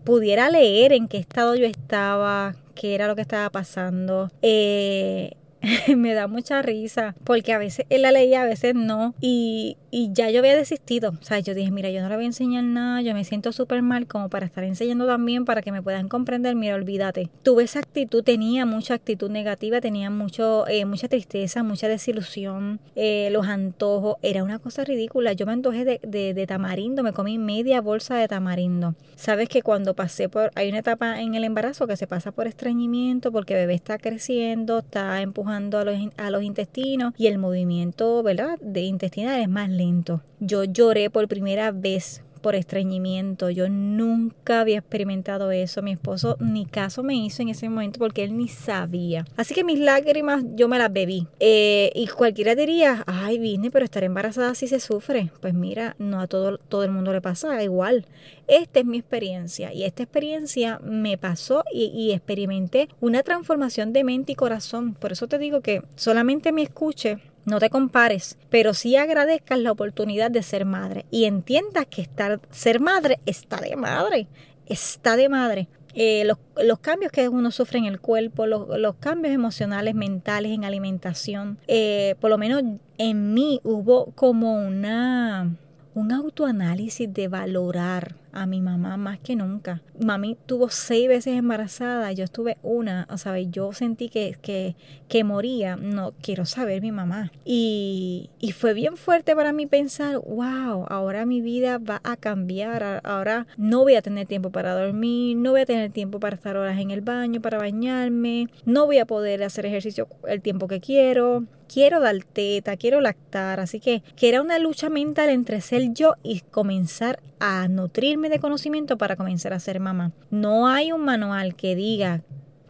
pudiera 0.02 0.50
leer 0.50 0.92
en 0.92 1.06
qué 1.06 1.18
estado 1.18 1.54
yo 1.54 1.66
estaba, 1.66 2.56
qué 2.74 2.96
era 2.96 3.06
lo 3.06 3.14
que 3.14 3.22
estaba 3.22 3.48
pasando. 3.48 4.28
Eh, 4.42 5.34
me 5.96 6.14
da 6.14 6.26
mucha 6.26 6.62
risa 6.62 7.14
porque 7.24 7.52
a 7.52 7.58
veces 7.58 7.86
él 7.88 8.02
la 8.02 8.12
leía, 8.12 8.42
a 8.42 8.46
veces 8.46 8.74
no. 8.74 9.14
Y, 9.20 9.76
y 9.90 10.12
ya 10.12 10.30
yo 10.30 10.40
había 10.40 10.56
desistido. 10.56 11.10
O 11.20 11.24
sea, 11.24 11.38
yo 11.38 11.54
dije, 11.54 11.70
mira, 11.70 11.90
yo 11.90 12.02
no 12.02 12.08
le 12.08 12.16
voy 12.16 12.24
a 12.24 12.28
enseñar 12.28 12.64
nada, 12.64 13.02
yo 13.02 13.14
me 13.14 13.24
siento 13.24 13.52
súper 13.52 13.82
mal 13.82 14.06
como 14.06 14.28
para 14.28 14.46
estar 14.46 14.64
enseñando 14.64 15.06
también 15.06 15.44
para 15.44 15.62
que 15.62 15.72
me 15.72 15.82
puedan 15.82 16.08
comprender. 16.08 16.56
Mira, 16.56 16.74
olvídate. 16.74 17.30
Tuve 17.42 17.64
esa 17.64 17.78
actitud, 17.78 18.24
tenía 18.24 18.66
mucha 18.66 18.94
actitud 18.94 19.30
negativa, 19.30 19.80
tenía 19.80 20.10
mucho, 20.10 20.66
eh, 20.66 20.84
mucha 20.84 21.08
tristeza, 21.08 21.62
mucha 21.62 21.88
desilusión, 21.88 22.80
eh, 22.96 23.28
los 23.32 23.46
antojos. 23.46 24.16
Era 24.22 24.42
una 24.42 24.58
cosa 24.58 24.84
ridícula. 24.84 25.32
Yo 25.32 25.46
me 25.46 25.52
antojé 25.52 25.84
de, 25.84 26.00
de, 26.34 26.46
tamarindo, 26.46 27.02
me 27.02 27.12
comí 27.12 27.38
media 27.38 27.80
bolsa 27.80 28.16
de 28.16 28.26
tamarindo. 28.28 28.94
Sabes 29.14 29.48
que 29.48 29.62
cuando 29.62 29.94
pasé 29.94 30.28
por, 30.28 30.50
hay 30.54 30.68
una 30.68 30.78
etapa 30.78 31.20
en 31.20 31.34
el 31.34 31.44
embarazo 31.44 31.86
que 31.86 31.96
se 31.96 32.06
pasa 32.06 32.32
por 32.32 32.46
estreñimiento 32.46 33.30
porque 33.30 33.54
el 33.54 33.60
bebé 33.60 33.74
está 33.74 33.98
creciendo, 33.98 34.80
está 34.80 35.20
empujando 35.20 35.51
a 35.52 35.84
los, 35.84 35.98
a 36.16 36.30
los 36.30 36.42
intestinos 36.42 37.14
y 37.16 37.26
el 37.26 37.38
movimiento, 37.38 38.22
¿verdad? 38.22 38.58
De 38.60 38.82
intestinal 38.82 39.40
es 39.40 39.48
más 39.48 39.68
lento. 39.68 40.22
Yo 40.40 40.64
lloré 40.64 41.10
por 41.10 41.28
primera 41.28 41.70
vez 41.70 42.22
por 42.42 42.54
estreñimiento. 42.54 43.48
Yo 43.48 43.68
nunca 43.68 44.60
había 44.60 44.78
experimentado 44.78 45.50
eso. 45.50 45.80
Mi 45.80 45.92
esposo 45.92 46.36
ni 46.40 46.66
caso 46.66 47.02
me 47.02 47.14
hizo 47.14 47.42
en 47.42 47.48
ese 47.48 47.68
momento 47.68 47.98
porque 47.98 48.24
él 48.24 48.36
ni 48.36 48.48
sabía. 48.48 49.24
Así 49.36 49.54
que 49.54 49.64
mis 49.64 49.78
lágrimas 49.78 50.44
yo 50.54 50.68
me 50.68 50.78
las 50.78 50.92
bebí. 50.92 51.28
Eh, 51.40 51.90
y 51.94 52.06
cualquiera 52.08 52.54
diría, 52.54 53.04
ay, 53.06 53.38
vine, 53.38 53.70
pero 53.70 53.84
estar 53.84 54.04
embarazada 54.04 54.54
sí 54.54 54.66
se 54.66 54.80
sufre. 54.80 55.30
Pues 55.40 55.54
mira, 55.54 55.96
no 55.98 56.20
a 56.20 56.26
todo, 56.26 56.58
todo 56.58 56.84
el 56.84 56.90
mundo 56.90 57.12
le 57.12 57.20
pasa 57.20 57.62
igual. 57.62 58.06
Esta 58.48 58.80
es 58.80 58.86
mi 58.86 58.98
experiencia 58.98 59.72
y 59.72 59.84
esta 59.84 60.02
experiencia 60.02 60.78
me 60.82 61.16
pasó 61.16 61.64
y, 61.72 61.86
y 61.86 62.12
experimenté 62.12 62.88
una 63.00 63.22
transformación 63.22 63.92
de 63.92 64.04
mente 64.04 64.32
y 64.32 64.34
corazón. 64.34 64.94
Por 64.94 65.12
eso 65.12 65.28
te 65.28 65.38
digo 65.38 65.60
que 65.60 65.82
solamente 65.94 66.52
me 66.52 66.62
escuche 66.62 67.18
no 67.44 67.58
te 67.58 67.70
compares, 67.70 68.38
pero 68.50 68.74
sí 68.74 68.96
agradezcas 68.96 69.58
la 69.58 69.72
oportunidad 69.72 70.30
de 70.30 70.42
ser 70.42 70.64
madre 70.64 71.06
y 71.10 71.24
entiendas 71.24 71.86
que 71.86 72.02
estar, 72.02 72.40
ser 72.50 72.80
madre 72.80 73.18
está 73.26 73.56
de 73.56 73.76
madre, 73.76 74.28
está 74.66 75.16
de 75.16 75.28
madre. 75.28 75.68
Eh, 75.94 76.24
los, 76.24 76.78
cambios 76.78 77.12
que 77.12 77.28
uno 77.28 77.50
sufre 77.50 77.78
en 77.78 77.84
el 77.84 78.00
cuerpo, 78.00 78.46
los, 78.46 78.94
cambios 78.96 79.34
emocionales, 79.34 79.94
mentales, 79.94 80.52
en 80.52 80.64
alimentación, 80.64 81.58
eh, 81.68 82.14
por 82.20 82.30
lo 82.30 82.38
menos 82.38 82.62
en 82.96 83.34
mí 83.34 83.60
hubo 83.62 84.06
como 84.14 84.54
una, 84.54 85.54
un 85.94 86.12
autoanálisis 86.12 87.12
de 87.12 87.28
valorar 87.28 88.16
a 88.32 88.46
mi 88.46 88.60
mamá 88.60 88.96
más 88.96 89.20
que 89.20 89.36
nunca. 89.36 89.82
Mami 90.00 90.36
tuvo 90.46 90.70
seis 90.70 91.06
veces 91.06 91.36
embarazada, 91.36 92.12
yo 92.12 92.24
estuve 92.24 92.56
una, 92.62 93.06
o 93.10 93.18
sea, 93.18 93.38
yo 93.38 93.72
sentí 93.72 94.08
que, 94.08 94.36
que, 94.40 94.74
que 95.08 95.22
moría, 95.22 95.76
no 95.76 96.14
quiero 96.22 96.46
saber 96.46 96.80
mi 96.80 96.92
mamá. 96.92 97.30
Y, 97.44 98.30
y, 98.40 98.52
fue 98.52 98.72
bien 98.72 98.96
fuerte 98.96 99.36
para 99.36 99.52
mí 99.52 99.66
pensar, 99.66 100.18
wow, 100.18 100.86
ahora 100.88 101.26
mi 101.26 101.40
vida 101.40 101.78
va 101.78 102.00
a 102.04 102.16
cambiar, 102.16 103.02
ahora 103.04 103.46
no 103.58 103.80
voy 103.80 103.94
a 103.94 104.02
tener 104.02 104.26
tiempo 104.26 104.50
para 104.50 104.74
dormir, 104.74 105.36
no 105.36 105.50
voy 105.50 105.60
a 105.60 105.66
tener 105.66 105.90
tiempo 105.92 106.18
para 106.18 106.34
estar 106.34 106.56
horas 106.56 106.78
en 106.80 106.90
el 106.90 107.02
baño, 107.02 107.42
para 107.42 107.58
bañarme, 107.58 108.48
no 108.64 108.86
voy 108.86 108.98
a 108.98 109.06
poder 109.06 109.42
hacer 109.42 109.66
ejercicio 109.66 110.08
el 110.26 110.40
tiempo 110.40 110.68
que 110.68 110.80
quiero 110.80 111.44
quiero 111.72 112.00
dar 112.00 112.16
teta, 112.24 112.76
quiero 112.76 113.00
lactar, 113.00 113.60
así 113.60 113.80
que 113.80 114.02
que 114.16 114.28
era 114.28 114.42
una 114.42 114.58
lucha 114.58 114.90
mental 114.90 115.30
entre 115.30 115.60
ser 115.60 115.92
yo 115.94 116.14
y 116.22 116.40
comenzar 116.40 117.20
a 117.40 117.66
nutrirme 117.68 118.28
de 118.28 118.38
conocimiento 118.38 118.98
para 118.98 119.16
comenzar 119.16 119.52
a 119.52 119.60
ser 119.60 119.80
mamá. 119.80 120.12
No 120.30 120.68
hay 120.68 120.92
un 120.92 121.02
manual 121.04 121.54
que 121.54 121.74
diga 121.74 122.22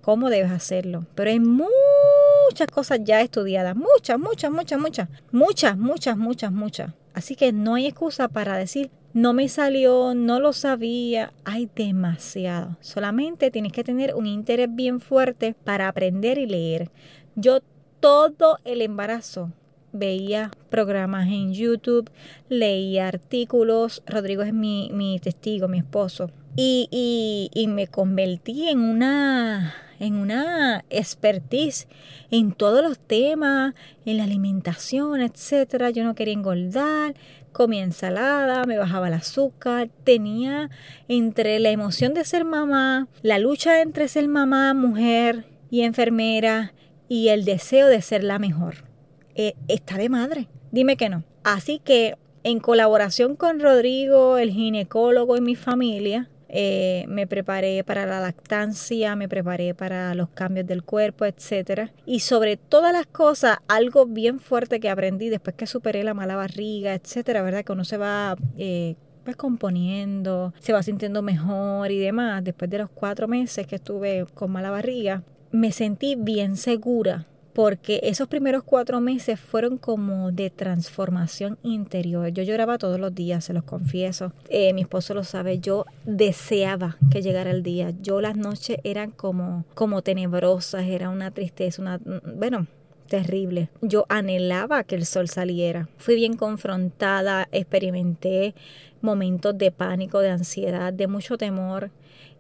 cómo 0.03 0.31
debes 0.31 0.53
hacerlo, 0.53 1.07
pero 1.15 1.31
hay 1.31 1.41
muchas 1.41 2.69
cosas 2.71 3.01
ya 3.03 3.21
estudiadas, 3.21 3.75
muchas, 3.75 4.19
muchas, 4.19 4.51
muchas, 4.51 4.79
muchas, 4.79 5.09
muchas, 5.33 5.77
muchas, 5.77 6.17
muchas, 6.17 6.53
muchas. 6.53 6.93
Así 7.15 7.35
que 7.35 7.53
no 7.53 7.75
hay 7.75 7.87
excusa 7.87 8.29
para 8.29 8.57
decir, 8.57 8.91
no 9.15 9.33
me 9.35 9.49
salió, 9.49 10.15
no 10.15 10.41
lo 10.41 10.53
sabía, 10.53 11.33
hay 11.45 11.69
demasiado. 11.75 12.79
Solamente 12.81 13.51
tienes 13.51 13.73
que 13.73 13.85
tener 13.85 14.15
un 14.15 14.27
interés 14.27 14.69
bien 14.75 15.01
fuerte 15.01 15.55
para 15.65 15.89
aprender 15.89 16.39
y 16.39 16.47
leer. 16.47 16.91
Yo 17.35 17.61
todo 18.03 18.59
el 18.65 18.83
embarazo. 18.83 19.53
Veía 19.93 20.51
programas 20.71 21.29
en 21.29 21.55
YouTube, 21.55 22.11
leía 22.49 23.07
artículos, 23.07 24.03
Rodrigo 24.07 24.43
es 24.43 24.53
mi, 24.53 24.91
mi 24.93 25.21
testigo, 25.21 25.69
mi 25.69 25.79
esposo, 25.79 26.31
y, 26.57 27.51
y, 27.55 27.67
me 27.69 27.87
convertí 27.87 28.69
en 28.69 28.81
una, 28.81 29.75
en 30.01 30.17
una 30.17 30.85
expertise 30.91 31.87
en 32.31 32.53
todos 32.53 32.83
los 32.83 32.99
temas, 32.99 33.75
en 34.05 34.17
la 34.17 34.25
alimentación, 34.25 35.21
etcétera. 35.21 35.91
Yo 35.91 36.05
no 36.05 36.15
quería 36.15 36.35
engordar, 36.35 37.15
comía 37.53 37.85
ensalada, 37.85 38.65
me 38.65 38.79
bajaba 38.79 39.09
el 39.09 39.15
azúcar, 39.15 39.91
tenía 40.05 40.71
entre 41.07 41.61
la 41.61 41.71
emoción 41.71 42.15
de 42.15 42.25
ser 42.25 42.45
mamá, 42.45 43.07
la 43.23 43.39
lucha 43.39 43.81
entre 43.81 44.09
ser 44.09 44.27
mamá, 44.27 44.75
mujer 44.75 45.45
y 45.71 45.83
enfermera 45.83 46.73
y 47.13 47.29
el 47.29 47.45
deseo 47.45 47.89
de 47.89 48.01
ser 48.01 48.25
la 48.25 48.39
mejor. 48.39 48.87
Eh, 49.35 49.53
está 49.69 49.99
de 49.99 50.09
madre. 50.09 50.49
Dime 50.71 50.97
que 50.97 51.11
no. 51.11 51.25
Así 51.45 51.79
que 51.79 52.15
en 52.43 52.59
colaboración 52.59 53.37
con 53.37 53.61
Rodrigo, 53.61 54.39
el 54.39 54.51
ginecólogo 54.51 55.37
y 55.37 55.43
mi 55.43 55.55
familia, 55.55 56.31
eh, 56.49 57.05
me 57.09 57.27
preparé 57.27 57.85
para 57.85 58.07
la 58.07 58.19
lactancia, 58.21 59.15
me 59.15 59.29
preparé 59.29 59.75
para 59.75 60.15
los 60.15 60.31
cambios 60.31 60.67
del 60.67 60.85
cuerpo, 60.85 61.27
etc. 61.27 61.91
Y 62.07 62.21
sobre 62.21 62.57
todas 62.57 62.95
las 62.95 63.05
cosas, 63.05 63.59
algo 63.69 64.07
bien 64.07 64.41
fuerte 64.41 64.81
que 64.81 64.89
aprendí 64.89 65.29
después 65.29 65.55
que 65.55 65.67
superé 65.67 66.05
la 66.05 66.15
mala 66.15 66.37
barriga, 66.37 66.95
etcétera, 66.95 67.43
¿verdad? 67.43 67.63
Que 67.63 67.73
uno 67.73 67.85
se 67.85 67.99
va 67.99 68.37
eh, 68.57 68.95
pues 69.23 69.37
componiendo, 69.37 70.55
se 70.61 70.73
va 70.73 70.83
sintiendo 70.83 71.21
mejor 71.21 71.91
y 71.91 71.99
demás. 71.99 72.43
Después 72.43 72.71
de 72.71 72.79
los 72.79 72.89
cuatro 72.89 73.29
meses 73.29 73.67
que 73.67 73.77
estuve 73.77 74.25
con 74.33 74.51
mala 74.51 74.71
barriga, 74.71 75.23
me 75.53 75.71
sentí 75.71 76.17
bien 76.17 76.57
segura 76.57 77.27
porque 77.53 78.01
esos 78.05 78.29
primeros 78.29 78.63
cuatro 78.63 79.01
meses 79.01 79.39
fueron 79.39 79.77
como 79.77 80.33
de 80.33 80.51
transformación 80.51 81.59
interior. 81.63 82.29
Yo 82.31 82.43
lloraba 82.43 82.79
todos 82.79 82.99
los 82.99 83.15
días, 83.15 83.45
se 83.45 83.53
los 83.53 83.65
confieso. 83.65 84.33
Eh, 84.49 84.73
mi 84.73 84.83
esposo 84.83 85.13
lo 85.15 85.23
sabe, 85.23 85.59
yo 85.59 85.85
deseaba 86.05 86.97
que 87.11 87.21
llegara 87.21 87.51
el 87.51 87.63
día. 87.63 87.93
Yo 88.01 88.21
las 88.21 88.37
noches 88.37 88.79
eran 88.85 89.11
como, 89.11 89.65
como 89.75 90.03
tenebrosas, 90.03 90.87
era 90.87 91.11
una 91.11 91.31
tristeza, 91.31 91.83
una, 91.83 92.01
bueno, 92.37 92.67
terrible. 93.09 93.69
Yo 93.83 94.07
anhelaba 94.09 94.85
que 94.85 94.95
el 94.95 95.05
sol 95.05 95.29
saliera. 95.29 95.89
Fui 95.99 96.15
bien 96.15 96.37
confrontada, 96.37 97.49
experimenté 97.53 98.55
momentos 99.03 99.59
de 99.59 99.71
pánico, 99.71 100.21
de 100.21 100.31
ansiedad, 100.31 100.93
de 100.93 101.07
mucho 101.07 101.37
temor. 101.37 101.91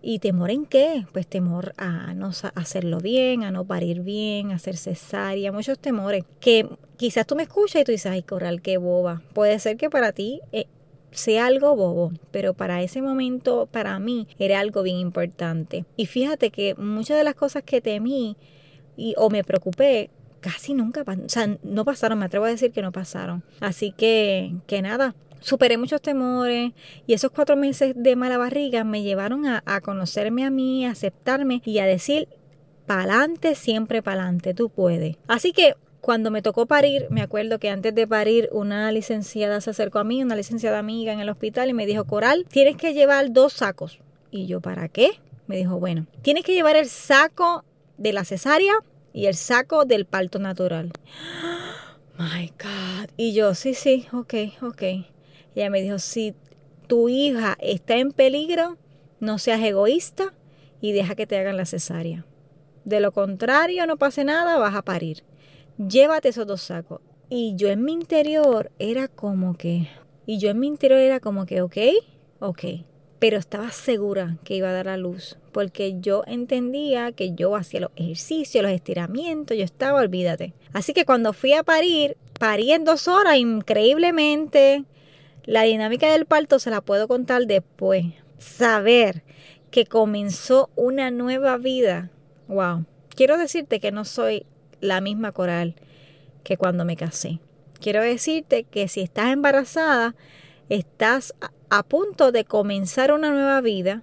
¿Y 0.04 0.18
temor 0.18 0.50
en 0.50 0.66
qué? 0.66 1.06
Pues 1.12 1.28
temor 1.28 1.74
a 1.76 2.12
no 2.14 2.32
hacerlo 2.56 2.98
bien, 2.98 3.44
a 3.44 3.52
no 3.52 3.64
parir 3.64 4.00
bien, 4.00 4.50
a 4.50 4.56
hacer 4.56 4.76
cesárea, 4.76 5.52
muchos 5.52 5.78
temores. 5.78 6.24
Que 6.40 6.68
quizás 6.96 7.24
tú 7.24 7.36
me 7.36 7.44
escuchas 7.44 7.82
y 7.82 7.84
tú 7.84 7.92
dices, 7.92 8.10
ay, 8.10 8.22
Coral, 8.22 8.62
qué 8.62 8.78
boba. 8.78 9.22
Puede 9.32 9.60
ser 9.60 9.76
que 9.76 9.88
para 9.88 10.10
ti 10.10 10.40
eh, 10.50 10.66
sea 11.12 11.46
algo 11.46 11.76
bobo, 11.76 12.12
pero 12.32 12.52
para 12.52 12.82
ese 12.82 13.00
momento, 13.00 13.68
para 13.70 13.96
mí, 14.00 14.26
era 14.40 14.58
algo 14.58 14.82
bien 14.82 14.96
importante. 14.96 15.84
Y 15.96 16.06
fíjate 16.06 16.50
que 16.50 16.74
muchas 16.74 17.16
de 17.16 17.24
las 17.24 17.36
cosas 17.36 17.62
que 17.62 17.80
temí 17.80 18.36
y, 18.96 19.14
o 19.16 19.30
me 19.30 19.44
preocupé, 19.44 20.10
casi 20.40 20.74
nunca, 20.74 21.02
o 21.02 21.28
sea, 21.28 21.56
no 21.62 21.84
pasaron, 21.84 22.18
me 22.18 22.24
atrevo 22.24 22.46
a 22.46 22.48
decir 22.48 22.72
que 22.72 22.82
no 22.82 22.90
pasaron. 22.90 23.44
Así 23.60 23.92
que, 23.92 24.56
que 24.66 24.82
nada, 24.82 25.14
superé 25.42 25.78
muchos 25.78 26.00
temores 26.00 26.72
y 27.06 27.12
esos 27.12 27.30
cuatro 27.30 27.56
meses 27.56 27.94
de 27.96 28.16
mala 28.16 28.38
barriga 28.38 28.84
me 28.84 29.02
llevaron 29.02 29.46
a, 29.46 29.62
conocerme 29.80 30.44
a 30.44 30.50
mí, 30.50 30.86
a 30.86 30.90
aceptarme 30.90 31.62
y 31.64 31.78
a 31.78 31.86
decir, 31.86 32.28
pa'lante, 32.86 33.54
siempre 33.54 34.02
pa'lante, 34.02 34.54
tú 34.54 34.70
puedes. 34.70 35.16
Así 35.26 35.52
que 35.52 35.74
cuando 36.00 36.30
me 36.30 36.42
tocó 36.42 36.66
parir, 36.66 37.06
me 37.10 37.22
acuerdo 37.22 37.58
que 37.58 37.70
antes 37.70 37.94
de 37.94 38.06
parir 38.06 38.48
una 38.52 38.90
licenciada 38.90 39.60
se 39.60 39.70
acercó 39.70 40.00
a 40.00 40.04
mí, 40.04 40.22
una 40.22 40.34
licenciada 40.34 40.78
amiga 40.78 41.12
en 41.12 41.20
el 41.20 41.28
hospital 41.28 41.70
y 41.70 41.74
me 41.74 41.86
dijo, 41.86 42.04
Coral, 42.04 42.46
tienes 42.48 42.76
que 42.76 42.94
llevar 42.94 43.32
dos 43.32 43.52
sacos. 43.52 44.00
Y 44.30 44.46
yo, 44.46 44.60
¿para 44.60 44.88
qué? 44.88 45.20
Me 45.46 45.56
dijo, 45.56 45.78
bueno, 45.78 46.06
tienes 46.22 46.44
que 46.44 46.54
llevar 46.54 46.76
el 46.76 46.86
saco 46.86 47.64
de 47.98 48.12
la 48.12 48.24
cesárea 48.24 48.72
y 49.12 49.26
el 49.26 49.34
saco 49.34 49.84
del 49.84 50.06
parto 50.06 50.38
natural. 50.38 50.92
My 52.18 52.52
God. 52.58 53.10
Y 53.16 53.34
yo, 53.34 53.54
sí, 53.54 53.74
sí, 53.74 54.06
ok, 54.12 54.34
ok. 54.62 54.82
Ella 55.54 55.70
me 55.70 55.82
dijo, 55.82 55.98
si 55.98 56.34
tu 56.86 57.08
hija 57.08 57.56
está 57.60 57.96
en 57.96 58.12
peligro, 58.12 58.76
no 59.20 59.38
seas 59.38 59.62
egoísta 59.62 60.34
y 60.80 60.92
deja 60.92 61.14
que 61.14 61.26
te 61.26 61.38
hagan 61.38 61.56
la 61.56 61.66
cesárea. 61.66 62.24
De 62.84 63.00
lo 63.00 63.12
contrario, 63.12 63.86
no 63.86 63.96
pase 63.96 64.24
nada, 64.24 64.58
vas 64.58 64.74
a 64.74 64.82
parir. 64.82 65.22
Llévate 65.78 66.28
esos 66.28 66.46
dos 66.46 66.62
sacos. 66.62 67.00
Y 67.28 67.54
yo 67.56 67.68
en 67.68 67.82
mi 67.82 67.92
interior 67.92 68.70
era 68.78 69.08
como 69.08 69.56
que, 69.56 69.88
y 70.26 70.38
yo 70.38 70.50
en 70.50 70.60
mi 70.60 70.66
interior 70.66 71.00
era 71.00 71.20
como 71.20 71.46
que, 71.46 71.62
ok, 71.62 71.76
ok, 72.40 72.64
pero 73.18 73.38
estaba 73.38 73.70
segura 73.70 74.36
que 74.44 74.56
iba 74.56 74.68
a 74.68 74.72
dar 74.72 74.88
a 74.88 74.96
luz, 74.96 75.38
porque 75.52 76.00
yo 76.00 76.24
entendía 76.26 77.12
que 77.12 77.34
yo 77.34 77.54
hacía 77.54 77.80
los 77.80 77.90
ejercicios, 77.96 78.62
los 78.62 78.72
estiramientos, 78.72 79.56
yo 79.56 79.64
estaba, 79.64 80.00
olvídate. 80.00 80.52
Así 80.72 80.92
que 80.92 81.04
cuando 81.04 81.32
fui 81.32 81.52
a 81.52 81.62
parir, 81.62 82.16
parí 82.38 82.72
en 82.72 82.84
dos 82.84 83.06
horas, 83.06 83.36
increíblemente. 83.36 84.84
La 85.44 85.62
dinámica 85.62 86.10
del 86.12 86.26
parto 86.26 86.58
se 86.58 86.70
la 86.70 86.80
puedo 86.80 87.08
contar 87.08 87.46
después. 87.46 88.06
Saber 88.38 89.22
que 89.70 89.86
comenzó 89.86 90.70
una 90.76 91.10
nueva 91.10 91.56
vida. 91.56 92.10
Wow. 92.48 92.84
Quiero 93.14 93.38
decirte 93.38 93.80
que 93.80 93.90
no 93.90 94.04
soy 94.04 94.46
la 94.80 95.00
misma 95.00 95.32
coral 95.32 95.74
que 96.44 96.56
cuando 96.56 96.84
me 96.84 96.96
casé. 96.96 97.40
Quiero 97.80 98.02
decirte 98.02 98.64
que 98.64 98.86
si 98.88 99.00
estás 99.00 99.32
embarazada, 99.32 100.14
estás 100.68 101.34
a 101.70 101.82
punto 101.82 102.30
de 102.30 102.44
comenzar 102.44 103.12
una 103.12 103.30
nueva 103.30 103.60
vida 103.60 104.02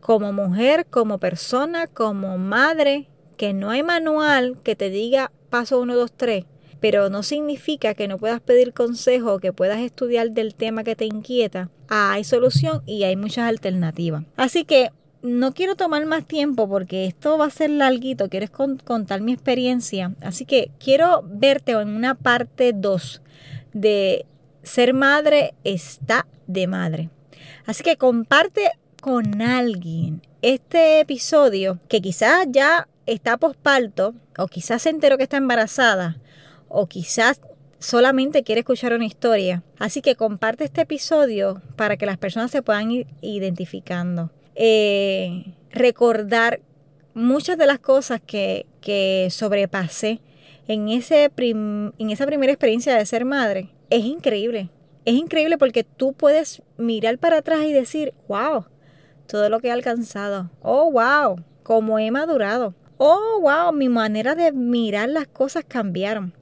como 0.00 0.32
mujer, 0.32 0.86
como 0.86 1.18
persona, 1.18 1.86
como 1.86 2.36
madre, 2.36 3.08
que 3.36 3.52
no 3.52 3.70
hay 3.70 3.84
manual 3.84 4.58
que 4.64 4.74
te 4.74 4.90
diga 4.90 5.30
paso 5.48 5.80
1, 5.80 5.94
2, 5.94 6.12
3, 6.12 6.44
pero 6.82 7.10
no 7.10 7.22
significa 7.22 7.94
que 7.94 8.08
no 8.08 8.18
puedas 8.18 8.40
pedir 8.40 8.72
consejo 8.72 9.34
o 9.34 9.38
que 9.38 9.52
puedas 9.52 9.78
estudiar 9.78 10.32
del 10.32 10.56
tema 10.56 10.82
que 10.82 10.96
te 10.96 11.04
inquieta. 11.04 11.70
Hay 11.88 12.24
solución 12.24 12.82
y 12.86 13.04
hay 13.04 13.14
muchas 13.14 13.48
alternativas. 13.48 14.24
Así 14.36 14.64
que 14.64 14.90
no 15.22 15.54
quiero 15.54 15.76
tomar 15.76 16.04
más 16.06 16.26
tiempo 16.26 16.68
porque 16.68 17.06
esto 17.06 17.38
va 17.38 17.46
a 17.46 17.50
ser 17.50 17.70
larguito, 17.70 18.28
quieres 18.28 18.50
contar 18.50 19.20
mi 19.20 19.32
experiencia. 19.32 20.16
Así 20.20 20.44
que 20.44 20.72
quiero 20.80 21.22
verte 21.24 21.70
en 21.70 21.88
una 21.88 22.16
parte 22.16 22.72
2 22.74 23.22
de 23.72 24.26
ser 24.64 24.92
madre 24.92 25.54
está 25.62 26.26
de 26.48 26.66
madre. 26.66 27.10
Así 27.64 27.84
que 27.84 27.96
comparte 27.96 28.72
con 29.00 29.40
alguien 29.40 30.20
este 30.42 30.98
episodio 30.98 31.78
que 31.88 32.02
quizás 32.02 32.48
ya 32.50 32.88
está 33.06 33.36
posparto 33.36 34.16
o 34.36 34.48
quizás 34.48 34.82
se 34.82 34.90
enteró 34.90 35.16
que 35.16 35.22
está 35.22 35.36
embarazada 35.36 36.18
o 36.72 36.86
quizás 36.86 37.40
solamente 37.78 38.42
quiere 38.42 38.60
escuchar 38.60 38.92
una 38.92 39.04
historia. 39.04 39.62
Así 39.78 40.00
que 40.00 40.16
comparte 40.16 40.64
este 40.64 40.82
episodio 40.82 41.60
para 41.76 41.96
que 41.96 42.06
las 42.06 42.18
personas 42.18 42.50
se 42.50 42.62
puedan 42.62 42.90
ir 42.90 43.06
identificando. 43.20 44.30
Eh, 44.54 45.54
recordar 45.70 46.60
muchas 47.14 47.58
de 47.58 47.66
las 47.66 47.78
cosas 47.78 48.20
que, 48.24 48.66
que 48.80 49.28
sobrepasé 49.30 50.20
en, 50.68 50.88
ese 50.88 51.30
en 51.36 52.10
esa 52.10 52.26
primera 52.26 52.52
experiencia 52.52 52.96
de 52.96 53.06
ser 53.06 53.24
madre 53.24 53.70
es 53.90 54.04
increíble. 54.04 54.70
Es 55.04 55.14
increíble 55.14 55.58
porque 55.58 55.84
tú 55.84 56.12
puedes 56.12 56.62
mirar 56.78 57.18
para 57.18 57.38
atrás 57.38 57.64
y 57.64 57.72
decir, 57.72 58.14
wow, 58.28 58.66
todo 59.26 59.50
lo 59.50 59.60
que 59.60 59.68
he 59.68 59.72
alcanzado. 59.72 60.50
Oh, 60.62 60.90
wow, 60.90 61.44
cómo 61.62 61.98
he 61.98 62.10
madurado. 62.10 62.74
Oh, 62.98 63.40
wow, 63.40 63.72
mi 63.72 63.88
manera 63.88 64.34
de 64.34 64.52
mirar 64.52 65.08
las 65.08 65.26
cosas 65.26 65.64
cambiaron. 65.66 66.32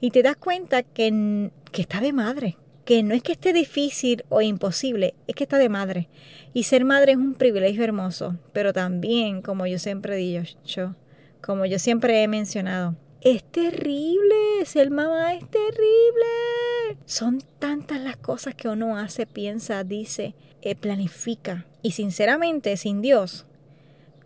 Y 0.00 0.10
te 0.10 0.22
das 0.22 0.36
cuenta 0.36 0.82
que, 0.82 1.50
que 1.72 1.82
está 1.82 2.00
de 2.00 2.12
madre, 2.12 2.56
que 2.84 3.02
no 3.02 3.14
es 3.14 3.22
que 3.22 3.32
esté 3.32 3.52
difícil 3.52 4.24
o 4.28 4.40
imposible, 4.40 5.14
es 5.26 5.34
que 5.34 5.44
está 5.44 5.58
de 5.58 5.68
madre. 5.68 6.08
Y 6.54 6.64
ser 6.64 6.84
madre 6.84 7.12
es 7.12 7.18
un 7.18 7.34
privilegio 7.34 7.84
hermoso, 7.84 8.36
pero 8.52 8.72
también, 8.72 9.42
como 9.42 9.66
yo 9.66 9.78
siempre 9.78 10.16
digo, 10.16 10.42
yo, 10.64 10.94
como 11.40 11.66
yo 11.66 11.78
siempre 11.78 12.22
he 12.22 12.28
mencionado, 12.28 12.96
es 13.20 13.44
terrible, 13.44 14.64
ser 14.64 14.90
mamá 14.90 15.34
es 15.34 15.48
terrible. 15.50 16.96
Son 17.04 17.42
tantas 17.58 18.00
las 18.00 18.16
cosas 18.16 18.54
que 18.54 18.68
uno 18.68 18.96
hace, 18.96 19.26
piensa, 19.26 19.84
dice, 19.84 20.34
eh, 20.62 20.74
planifica. 20.74 21.66
Y 21.82 21.92
sinceramente, 21.92 22.76
sin 22.76 23.02
Dios, 23.02 23.46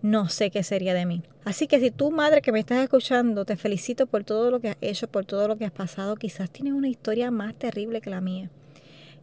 no 0.05 0.29
sé 0.29 0.51
qué 0.51 0.63
sería 0.63 0.93
de 0.93 1.07
mí. 1.07 1.23
Así 1.47 1.67
que 1.67 1.81
si 1.81 1.91
tú, 1.91 2.11
madre 2.11 2.43
que 2.43 2.53
me 2.53 2.61
estás 2.61 2.83
escuchando, 2.83 3.47
te 3.47 3.57
felicito 3.57 4.07
por 4.07 4.23
todo 4.23 4.51
lo 4.51 4.61
que 4.61 4.69
has 4.69 4.77
hecho, 4.83 5.09
por 5.09 5.25
todo 5.25 5.49
lo 5.49 5.57
que 5.57 5.65
has 5.65 5.73
pasado. 5.73 6.17
Quizás 6.17 6.51
tienes 6.51 6.75
una 6.75 6.91
historia 6.91 7.31
más 7.31 7.55
terrible 7.55 8.03
que 8.03 8.11
la 8.11 8.21
mía. 8.21 8.51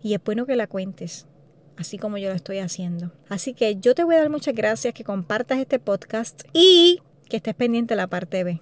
Y 0.01 0.15
es 0.15 0.23
bueno 0.23 0.47
que 0.47 0.55
la 0.55 0.65
cuentes, 0.65 1.27
así 1.77 1.99
como 1.99 2.17
yo 2.17 2.29
lo 2.29 2.35
estoy 2.35 2.57
haciendo. 2.57 3.11
Así 3.29 3.53
que 3.53 3.75
yo 3.75 3.93
te 3.93 4.03
voy 4.03 4.15
a 4.15 4.21
dar 4.21 4.31
muchas 4.31 4.55
gracias 4.55 4.95
que 4.95 5.03
compartas 5.03 5.59
este 5.59 5.77
podcast 5.77 6.41
y 6.51 6.99
que 7.29 7.37
estés 7.37 7.53
pendiente 7.53 7.93
de 7.93 7.97
la 7.97 8.07
parte 8.07 8.43
B, 8.43 8.59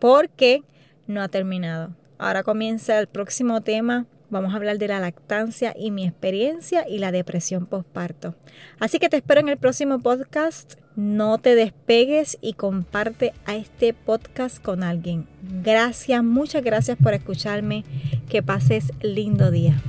porque 0.00 0.64
no 1.06 1.22
ha 1.22 1.28
terminado. 1.28 1.94
Ahora 2.18 2.42
comienza 2.42 2.98
el 2.98 3.06
próximo 3.06 3.62
tema. 3.62 4.04
Vamos 4.30 4.52
a 4.52 4.56
hablar 4.56 4.78
de 4.78 4.88
la 4.88 5.00
lactancia 5.00 5.74
y 5.78 5.90
mi 5.90 6.06
experiencia 6.06 6.88
y 6.88 6.98
la 6.98 7.12
depresión 7.12 7.66
postparto. 7.66 8.34
Así 8.78 8.98
que 8.98 9.08
te 9.08 9.16
espero 9.16 9.40
en 9.40 9.48
el 9.48 9.58
próximo 9.58 10.00
podcast. 10.00 10.74
No 10.96 11.38
te 11.38 11.54
despegues 11.54 12.38
y 12.40 12.54
comparte 12.54 13.32
a 13.46 13.56
este 13.56 13.94
podcast 13.94 14.62
con 14.62 14.82
alguien. 14.82 15.26
Gracias, 15.62 16.22
muchas 16.24 16.64
gracias 16.64 16.96
por 17.02 17.14
escucharme. 17.14 17.84
Que 18.28 18.42
pases 18.42 18.92
lindo 19.02 19.50
día. 19.50 19.80